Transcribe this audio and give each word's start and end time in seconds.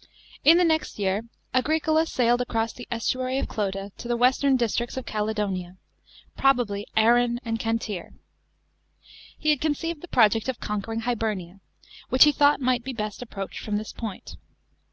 *§ 0.00 0.02
4. 0.42 0.50
In 0.50 0.58
the 0.58 0.64
next 0.64 0.98
year 0.98 1.22
Agricola 1.54 2.04
sailed 2.04 2.40
across 2.40 2.72
the 2.72 2.88
estuary 2.90 3.38
of 3.38 3.46
Clota 3.46 3.92
to 3.98 4.08
the 4.08 4.16
western 4.16 4.56
districts 4.56 4.96
of 4.96 5.06
Caledonia— 5.06 5.76
probably 6.36 6.84
Arran 6.96 7.38
and 7.44 7.60
Cantire. 7.60 8.10
He 9.38 9.50
had 9.50 9.60
conceived 9.60 10.00
the 10.00 10.08
project 10.08 10.48
of 10.48 10.58
conquering 10.58 11.02
HiUrnia, 11.02 11.60
which 12.08 12.24
he 12.24 12.32
thought 12.32 12.60
might 12.60 12.82
be 12.82 12.92
best 12.92 13.20
approache 13.22 13.60
1 13.60 13.64
from 13.66 13.76
this 13.76 13.92
point. 13.92 14.34